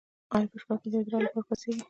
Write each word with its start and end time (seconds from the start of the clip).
ایا 0.35 0.47
په 0.51 0.57
شپه 0.61 0.75
کې 0.81 0.87
د 0.91 0.95
ادرار 0.99 1.21
لپاره 1.25 1.47
پاڅیږئ؟ 1.49 1.79